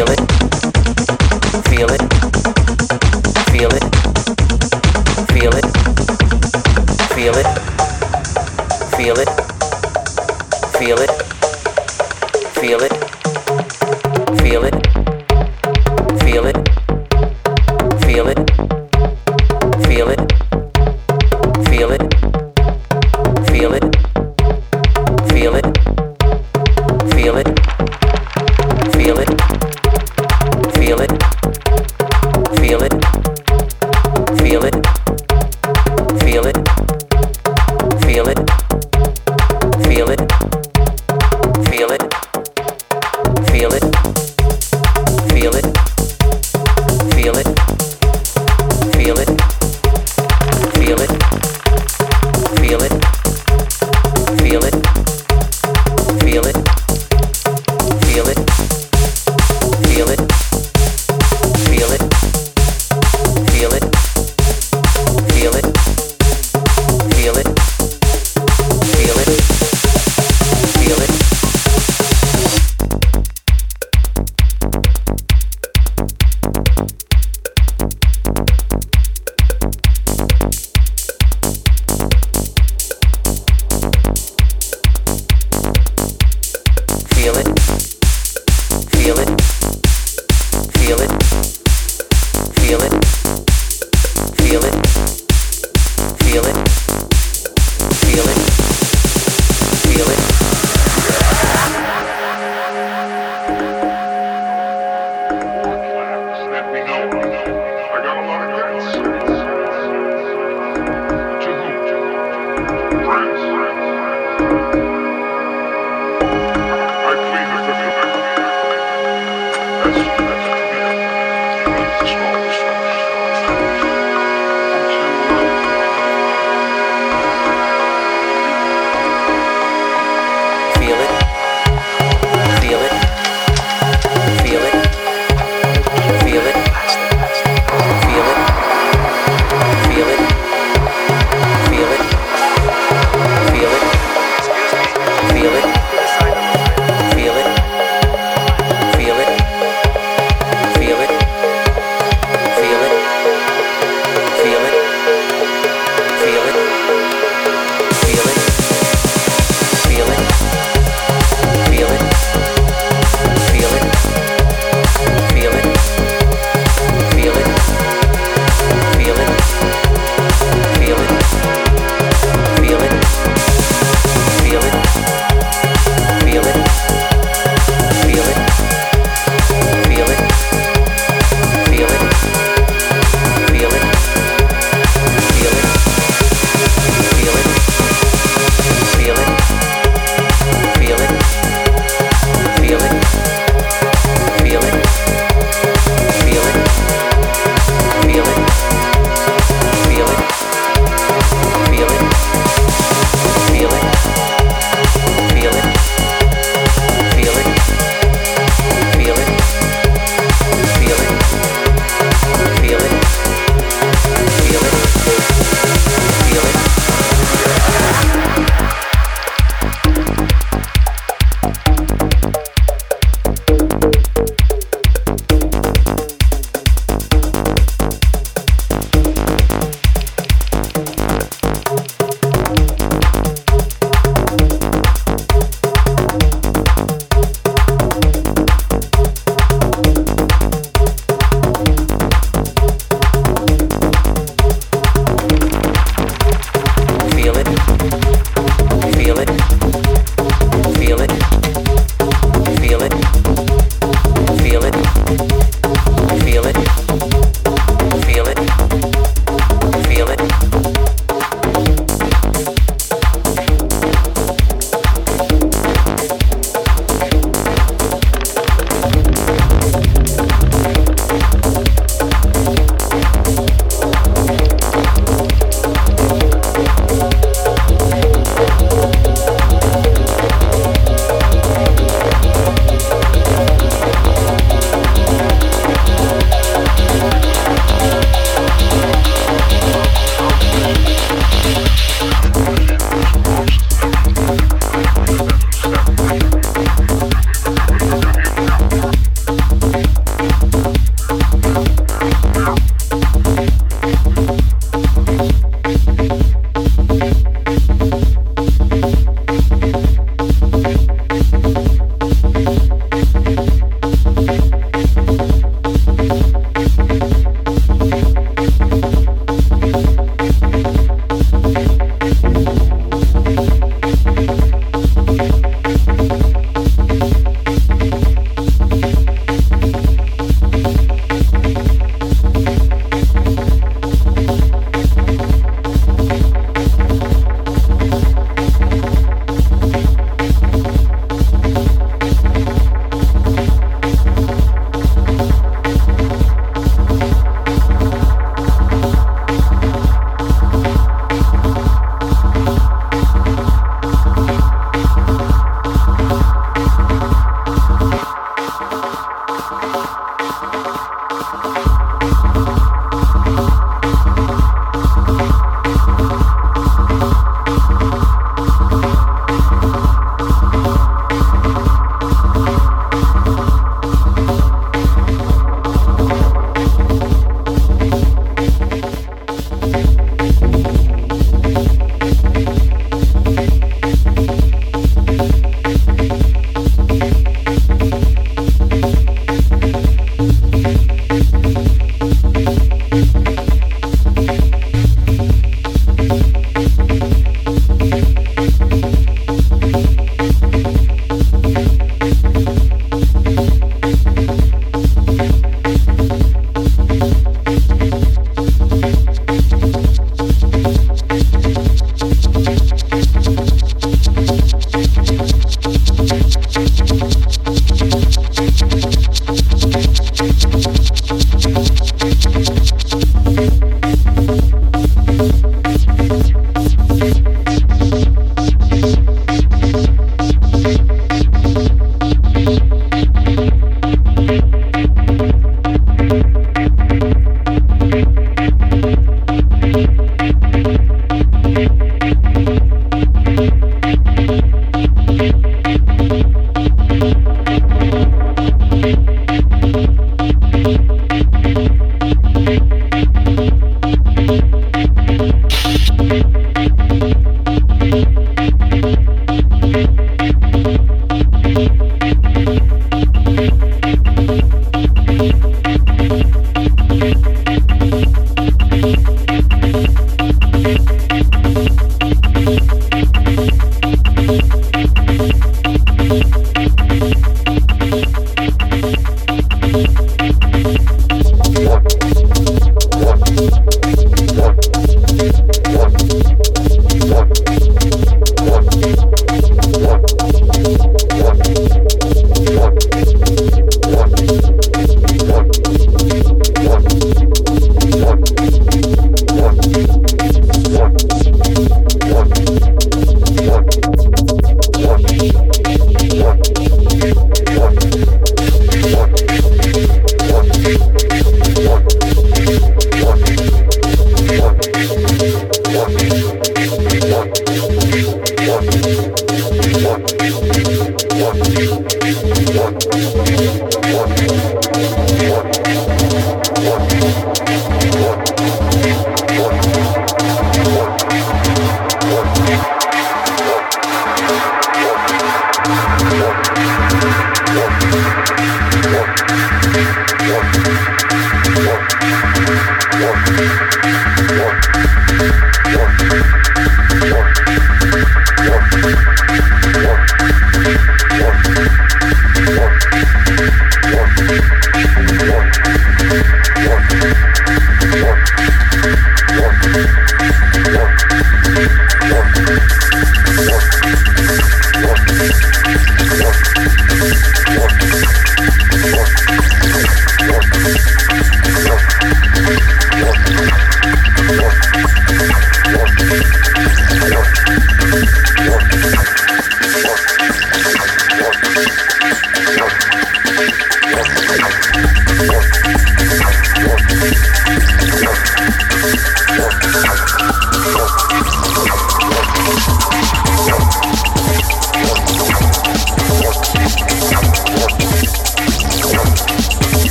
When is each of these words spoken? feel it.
feel 0.00 0.12
it. 0.12 0.39